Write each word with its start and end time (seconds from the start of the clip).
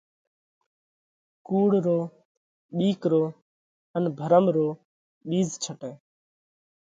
ڪُوڙ 1.47 1.69
رو، 1.85 1.99
ٻِيڪ 2.77 3.01
رو 3.11 3.23
ان 3.95 4.03
ڀرم 4.17 4.45
رو 4.55 4.67
ٻِيز 5.27 5.49
ڇٽئه 5.63 5.93